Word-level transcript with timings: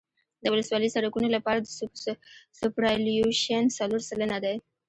د 0.43 0.45
ولسوالي 0.53 0.89
سرکونو 0.95 1.27
لپاره 1.35 1.65
سوپرایلیویشن 2.59 3.63
څلور 3.77 4.01
سلنه 4.09 4.37
دی 4.45 4.55